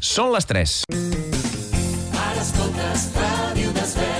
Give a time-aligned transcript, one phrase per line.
[0.00, 0.76] Són les 3.
[2.16, 4.19] Ara escoltes Ràdio Desvern.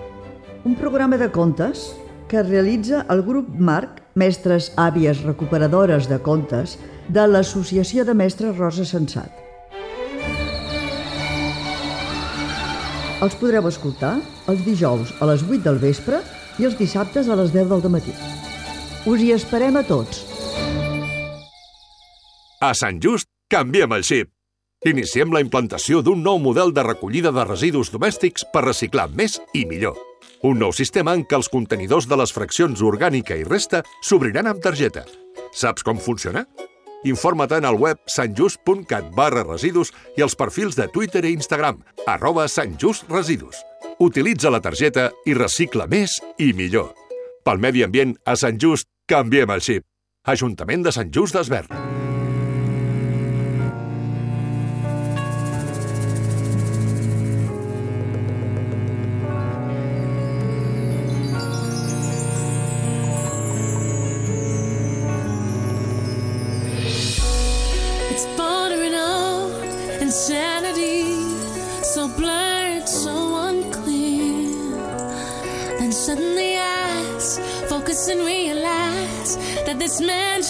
[0.63, 1.95] Un programa de contes
[2.29, 6.75] que realitza el grup Marc, mestres àvies recuperadores de contes,
[7.09, 9.31] de l'Associació de Mestres Rosa Sensat.
[13.25, 14.19] Els podreu escoltar
[14.53, 16.21] els dijous a les 8 del vespre
[16.61, 18.13] i els dissabtes a les 10 del matí.
[19.09, 20.21] Us hi esperem a tots.
[22.61, 24.29] A Sant Just, canviem el xip.
[24.85, 29.65] Iniciem la implantació d'un nou model de recollida de residus domèstics per reciclar més i
[29.65, 30.10] millor.
[30.43, 34.61] Un nou sistema en què els contenidors de les fraccions orgànica i resta s'obriran amb
[34.63, 35.03] targeta.
[35.53, 36.47] Saps com funciona?
[37.05, 43.61] Informa't al web santjust.cat barra residus i els perfils de Twitter i Instagram, arroba santjustresidus.
[44.01, 46.89] Utilitza la targeta i recicla més i millor.
[47.45, 49.85] Pel medi ambient, a Sant Just, canviem el xip.
[50.25, 52.00] Ajuntament de Sant Just d'Esvern.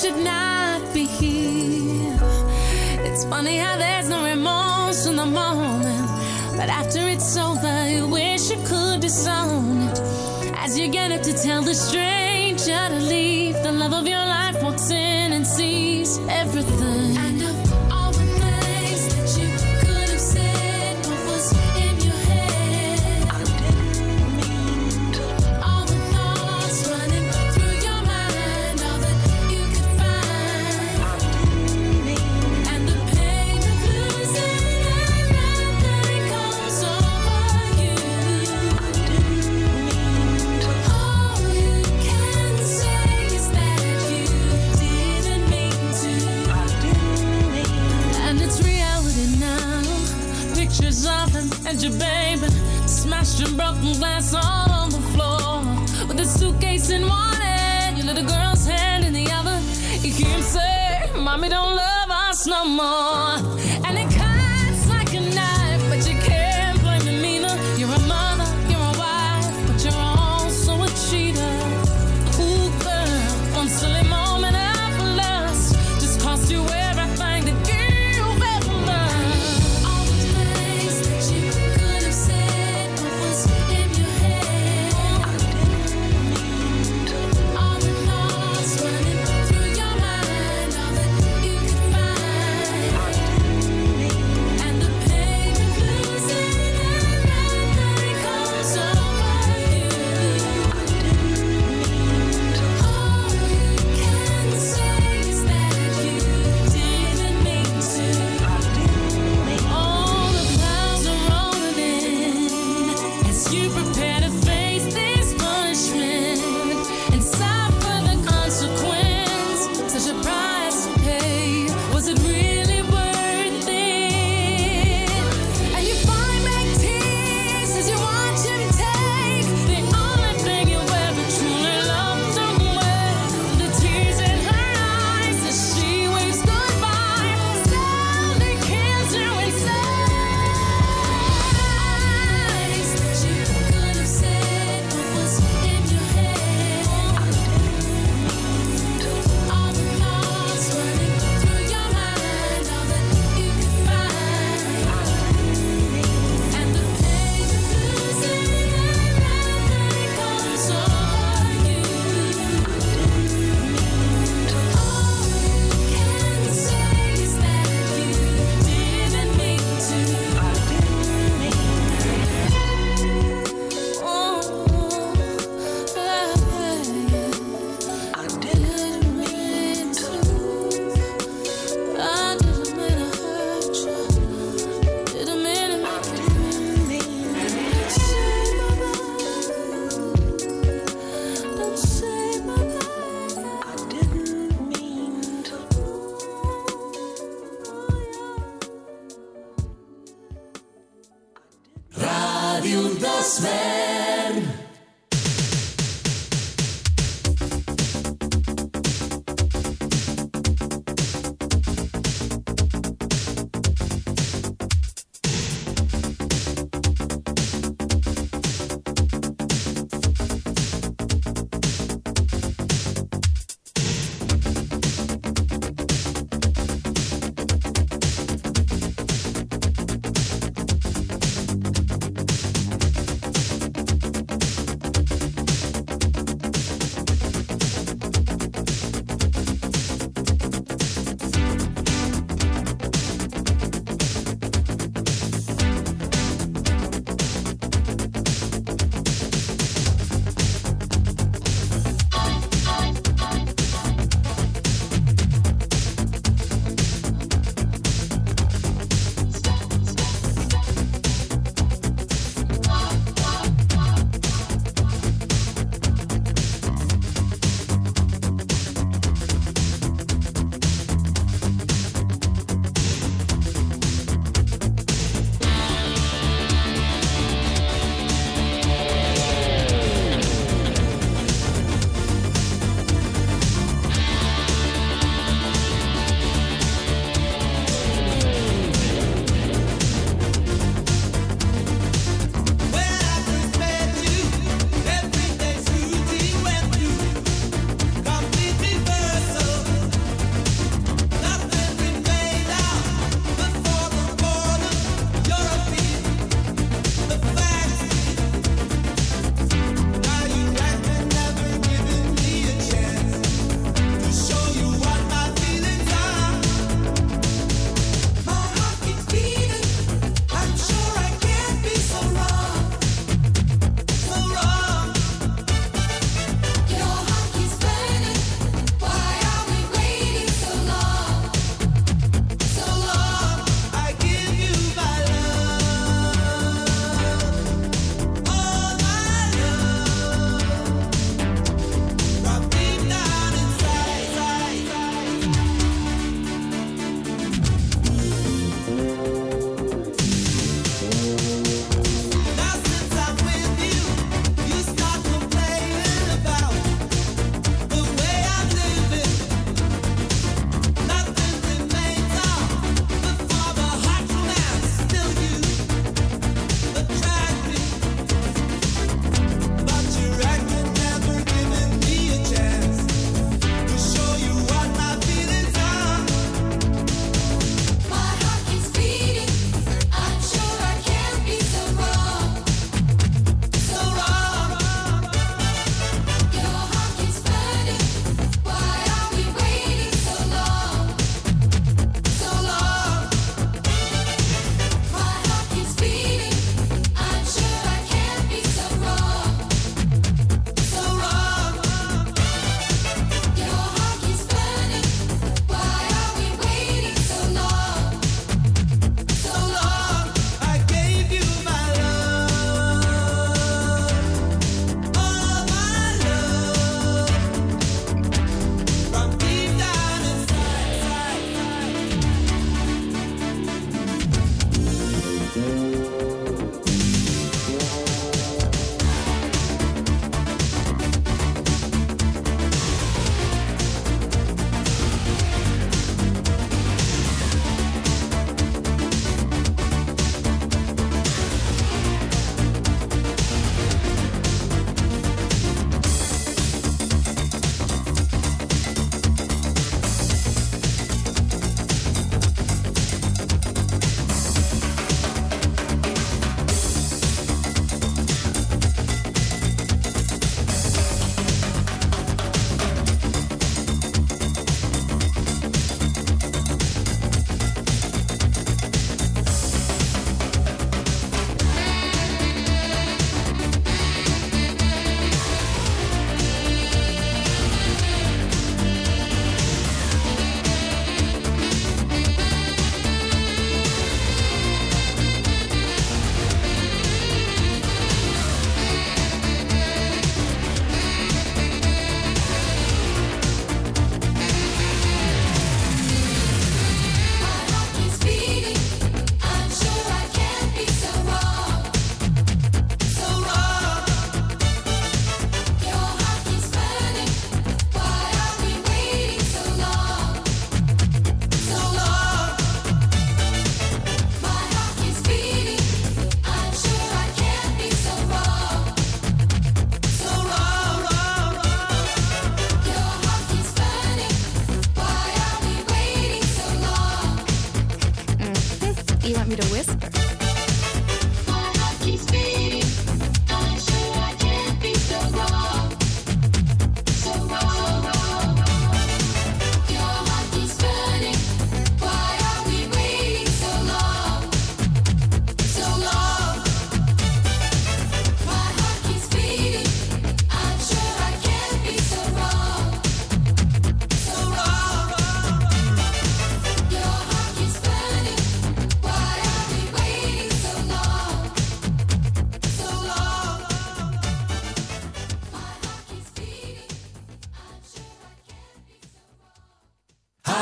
[0.01, 2.17] Should not be here.
[3.05, 6.09] It's funny how there's no remorse in the moment,
[6.57, 9.99] but after it's over, you wish you could disown it.
[10.57, 14.63] As you get up to tell the stranger to leave, the love of your life
[14.63, 17.60] walks in and sees everything.
[54.01, 55.61] Glass all on the floor.
[56.07, 59.57] With a suitcase in one hand, your little girl's hand in the other.
[60.01, 63.40] You hear him say, Mommy don't love us no more.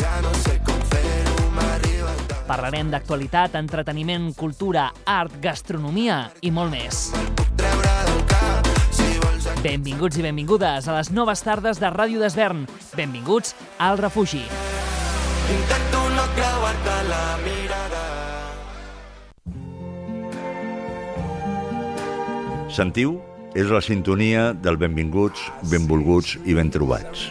[0.00, 2.44] Ja no sé com fer-ho, m'arriba el tant.
[2.48, 7.06] Parlarem d'actualitat, entreteniment, cultura, art, gastronomia i molt més.
[9.66, 12.66] Benvinguts i benvingudes a les noves tardes de Ràdio d'Esvern.
[12.94, 14.44] Benvinguts al refugi.
[15.50, 18.04] Intento no creuar-te la mirada.
[22.70, 23.18] Sentiu?
[23.56, 27.30] És la sintonia del benvinguts, benvolguts i ben trobats.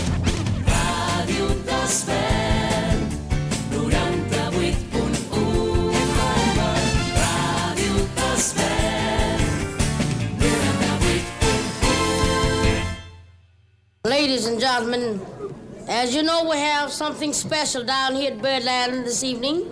[14.71, 19.69] As you know, we have something special down here at Birdland this evening.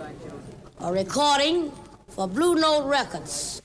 [0.82, 1.72] A recording
[2.10, 3.62] for Blue Note Records.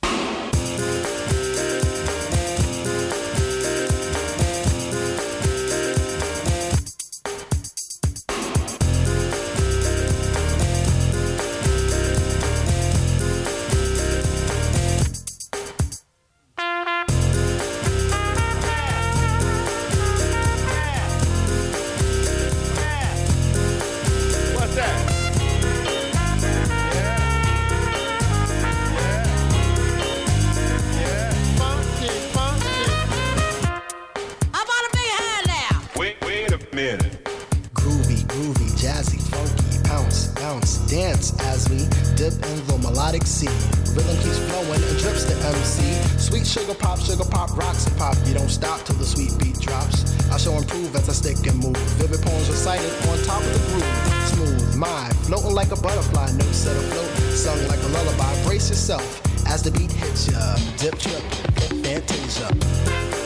[43.05, 43.53] Melodic sea.
[43.93, 45.93] Rhythm keeps flowing and drips the MC.
[46.19, 48.17] Sweet sugar pop, sugar pop, rocks and pop.
[48.25, 50.17] You don't stop till the sweet beat drops.
[50.33, 51.77] I shall improve as I stick and move.
[52.01, 54.29] Vivid poems recited on top of the groove.
[54.33, 57.11] Smooth, mind, floating like a butterfly, no set afloat.
[57.37, 58.33] Sung like a lullaby.
[58.45, 60.57] Brace yourself as the beat hits ya.
[60.79, 61.23] Dip, trip,
[61.85, 63.24] fantasia.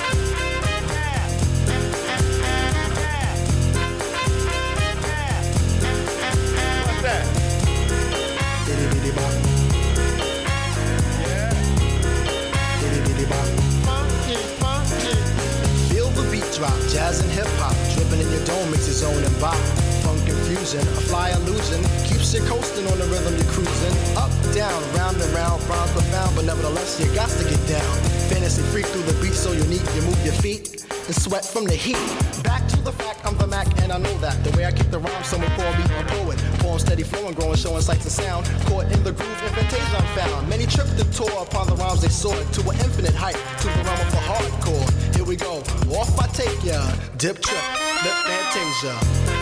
[16.89, 19.57] Jazz and hip hop, dripping in your dome makes your zone and bop.
[20.05, 23.95] Funk confusion, a fly illusion, keeps you coasting on the rhythm you're cruising.
[24.16, 27.93] Up, down, round and round, rhymes profound, but nevertheless you got to get down.
[28.32, 31.74] Fantasy freak through the beat so unique, you move your feet and sweat from the
[31.76, 32.01] heat.
[32.43, 34.43] Back to the fact, I'm the Mac and I know that.
[34.45, 36.41] The way I kick the rhyme, someone call me a poet.
[36.61, 38.47] Form steady flowing, growing, showing sights and sound.
[38.68, 40.49] Caught in the groove, invitation I'm found.
[40.49, 43.82] Many tripped the tour upon the rhymes they soared to an infinite height, to the
[43.84, 44.97] realm of the hardcore.
[45.14, 45.59] Here we go,
[45.90, 46.80] off I take ya,
[47.16, 47.64] dip trip,
[48.04, 49.38] lip fantasia.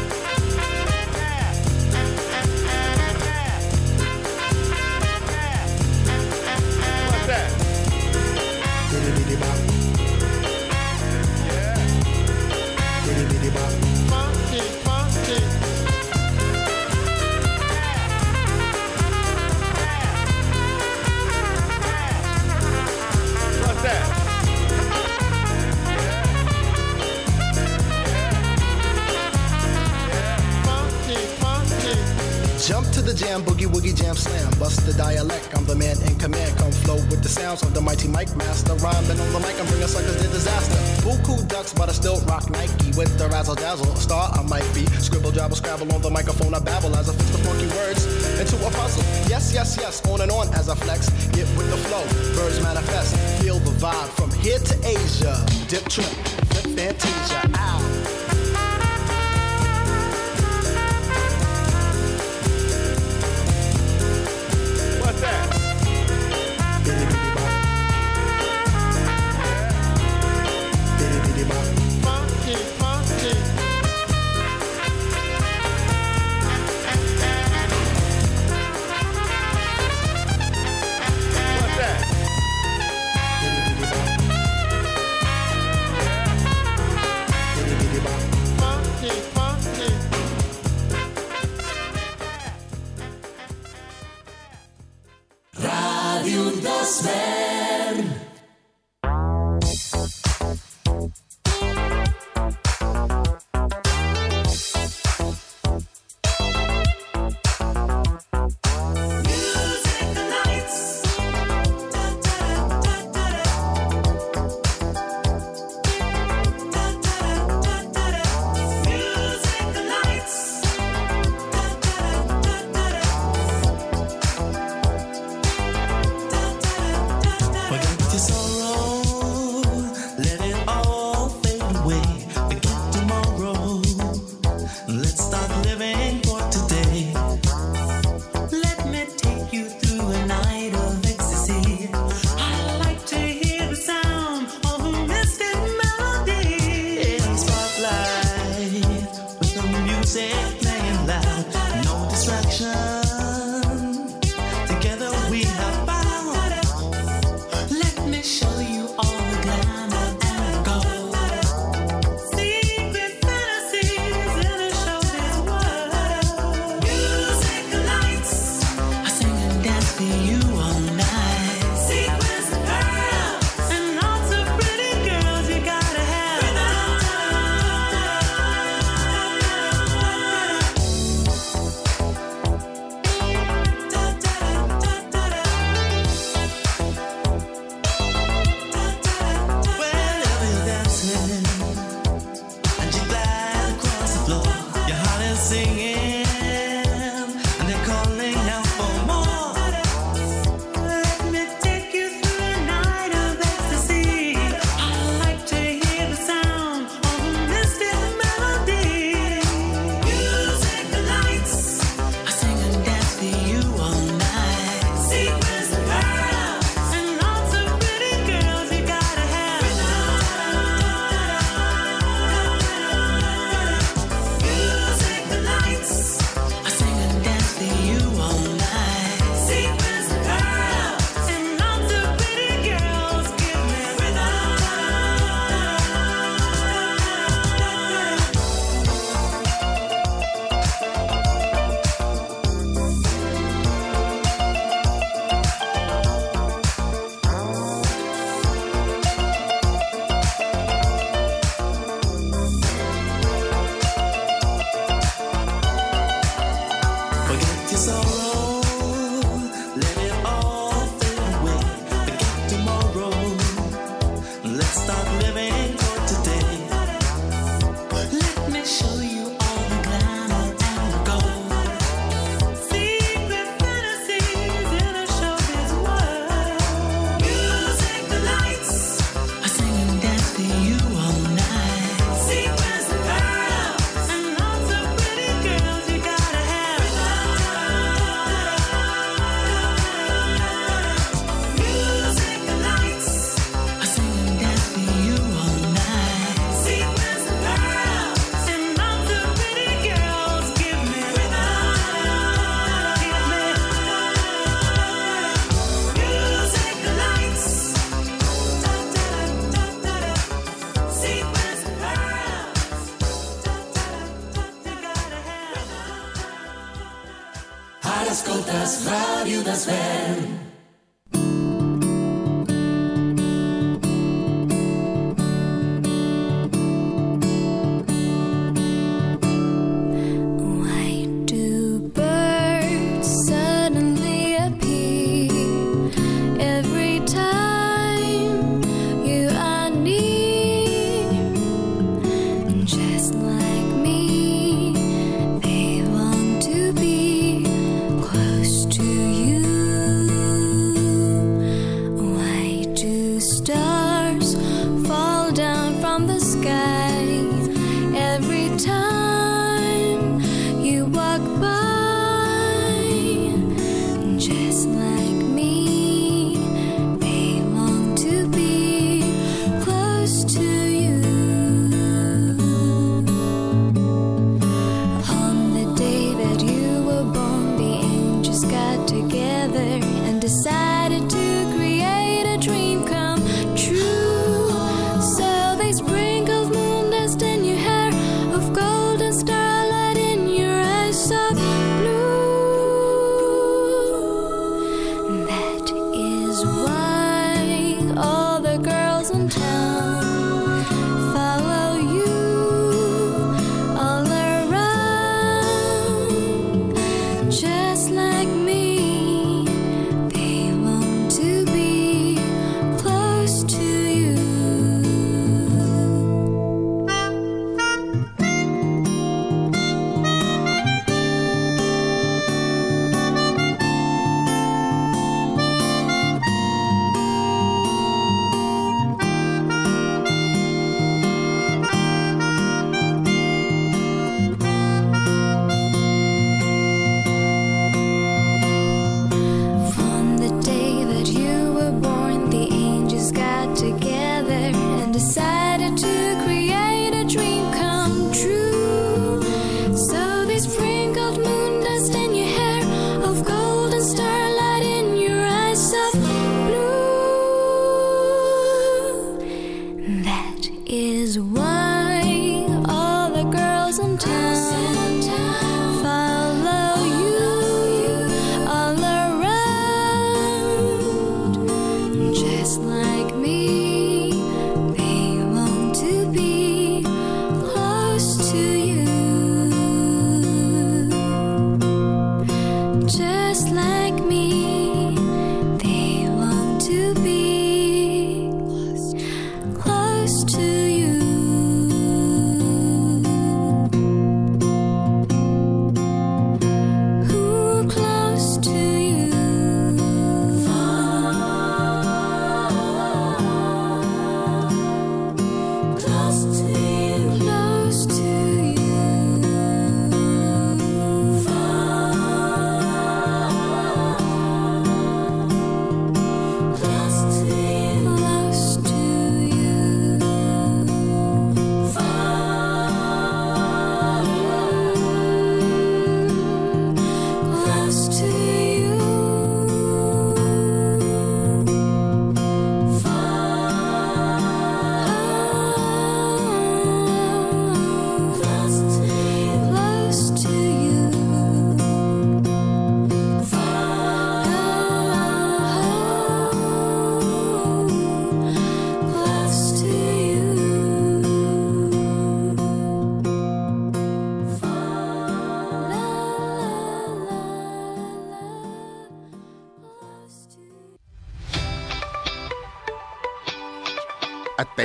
[34.97, 36.57] Dialect, I'm the man in command.
[36.59, 38.75] Come flow with the sounds of the mighty mic master.
[38.75, 40.75] Rhyming on the mic, I'm bringing suckers to disaster.
[41.05, 43.93] Buku ducks, but I still rock Nike with the razzle dazzle.
[43.93, 44.87] A star I might be.
[44.99, 46.55] Scribble, jabble, scrabble on the microphone.
[46.55, 48.05] I babble as I fix the funky words
[48.41, 49.05] into a puzzle.
[49.29, 51.09] Yes, yes, yes, on and on as I flex.
[51.37, 53.15] Get with the flow, birds manifest.
[53.43, 55.37] Feel the vibe from here to Asia.
[55.69, 56.07] Dip trip,
[56.51, 57.43] flip fantasia.
[57.55, 58.26] Ow.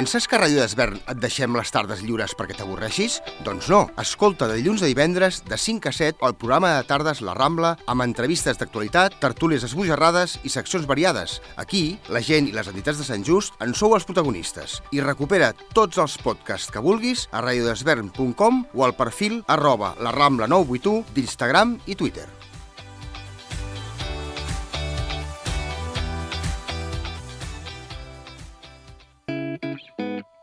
[0.01, 3.19] Penses que a Ràdio Desvern et deixem les tardes lliures perquè t'avorreixis?
[3.45, 3.83] Doncs no.
[4.01, 7.75] Escolta de dilluns a divendres, de 5 a 7, el programa de tardes La Rambla,
[7.85, 11.37] amb entrevistes d'actualitat, tertúlies esbojarrades i seccions variades.
[11.61, 14.79] Aquí, la gent i les entitats de Sant Just en sou els protagonistes.
[14.89, 20.49] I recupera tots els podcasts que vulguis a radiodesvern.com o al perfil arroba la Rambla
[20.49, 22.40] 981 d'Instagram i Twitter.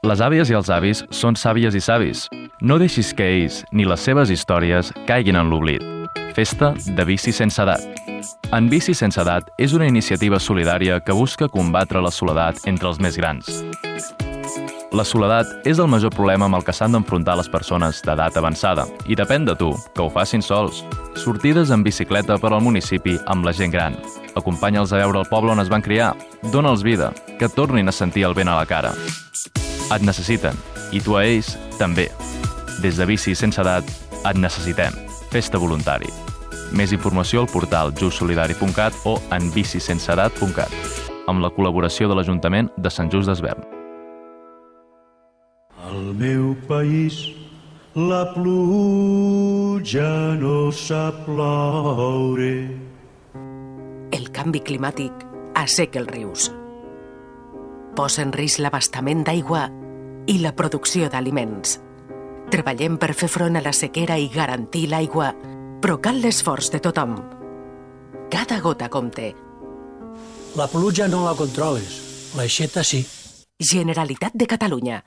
[0.09, 2.23] Les àvies i els avis són sàvies i savis.
[2.65, 5.85] No deixis que ells ni les seves històries caiguin en l'oblit.
[6.33, 7.83] Festa de bici sense edat.
[8.57, 13.03] En Bici sense edat és una iniciativa solidària que busca combatre la soledat entre els
[13.05, 13.61] més grans.
[14.97, 18.89] La soledat és el major problema amb el que s'han d'enfrontar les persones d'edat avançada
[19.05, 20.81] i depèn de tu, que ho facin sols.
[21.21, 24.01] Sortides en bicicleta per al municipi amb la gent gran.
[24.41, 26.15] Acompanya'ls a veure el poble on es van criar.
[26.49, 28.97] Dóna'ls vida, que tornin a sentir el vent a la cara.
[29.89, 30.57] Et necessiten,
[30.93, 32.09] i tu a ells també.
[32.83, 33.89] Des de Bici Sense Edat,
[34.29, 34.93] et necessitem.
[35.33, 36.11] Festa voluntari.
[36.77, 40.77] Més informació al portal justsolidari.cat o en bicisenseedat.cat,
[41.29, 43.65] amb la col·laboració de l'Ajuntament de Sant Just d'Esvern.
[45.89, 47.23] Al meu país
[47.97, 52.53] la pluja no sap ploure.
[54.13, 55.25] El canvi climàtic
[55.57, 56.51] asseca els rius.
[57.99, 59.65] Posa en risc l'abastament d'aigua
[60.31, 61.81] i la producció d'aliments.
[62.53, 65.33] Treballem per fer front a la sequera i garantir l'aigua,
[65.83, 67.17] però cal l'esforç de tothom.
[68.31, 69.33] Cada gota compte.
[70.55, 71.99] La pluja no la controles,
[72.39, 73.03] l'aixeta sí.
[73.59, 75.03] Generalitat de Catalunya.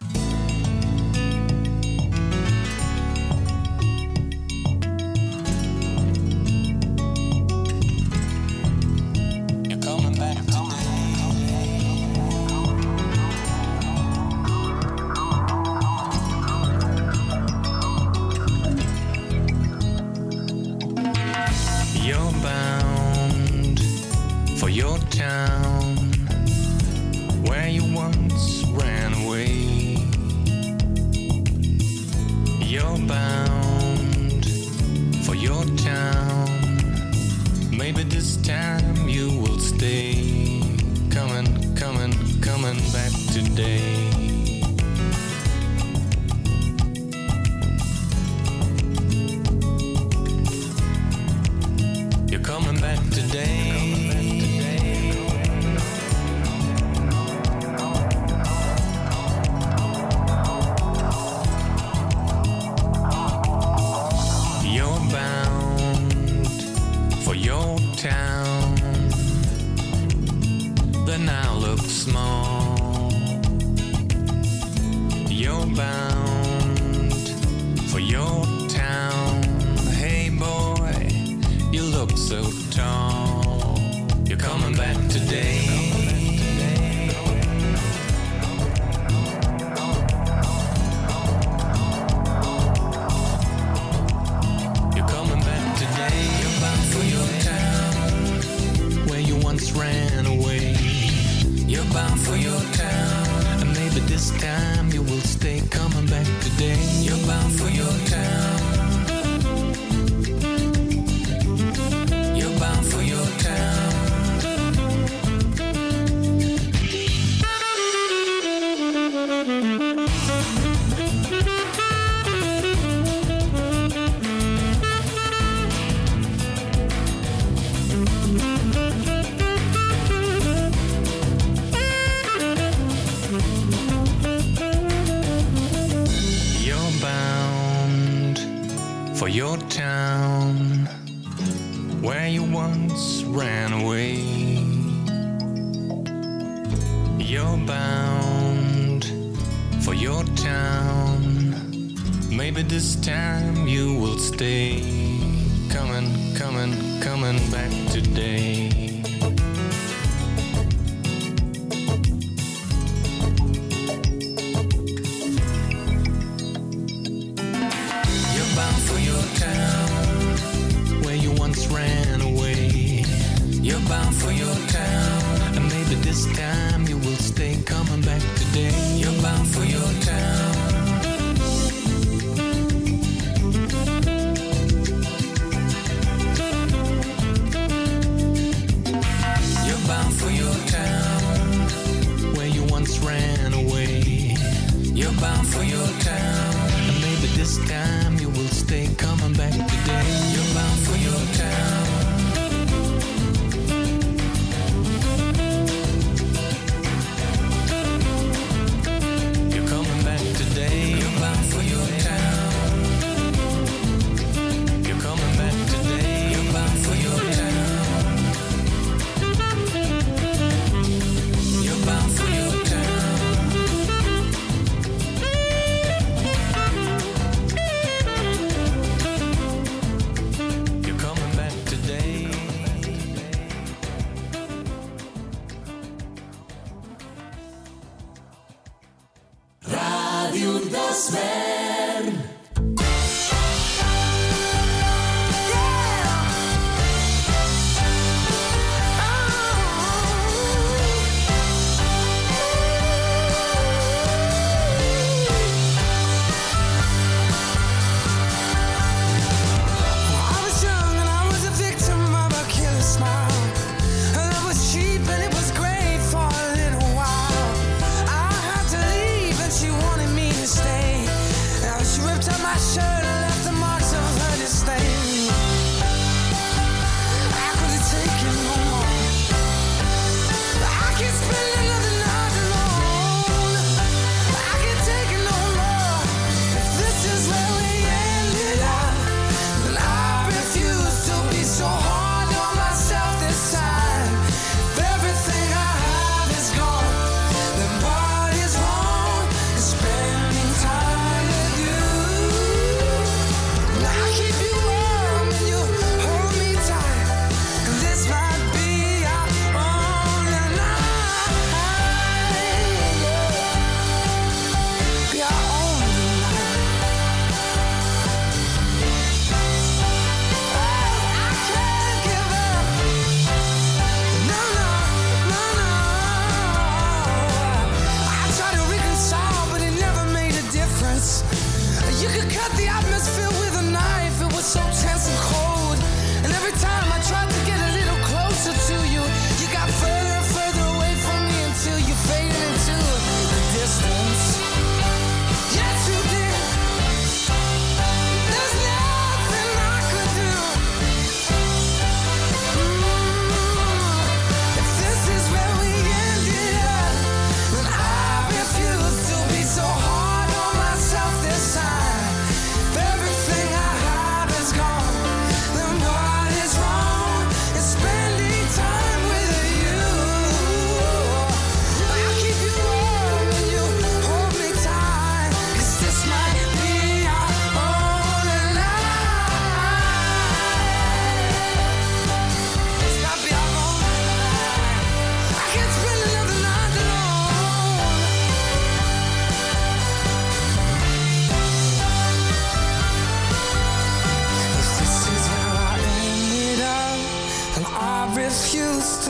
[52.95, 53.60] Back today.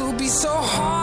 [0.01, 1.00] To be so hard